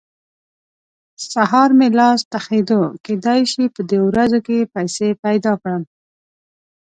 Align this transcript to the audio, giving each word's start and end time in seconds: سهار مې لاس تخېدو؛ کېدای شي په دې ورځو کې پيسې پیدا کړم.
سهار 1.31 1.69
مې 1.77 1.87
لاس 1.99 2.19
تخېدو؛ 2.33 2.81
کېدای 3.05 3.41
شي 3.51 3.63
په 3.73 3.81
دې 3.89 3.99
ورځو 4.07 4.39
کې 4.47 4.69
پيسې 4.73 5.07
پیدا 5.23 5.53
کړم. 5.61 5.83